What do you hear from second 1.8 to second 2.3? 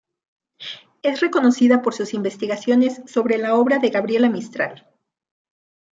por sus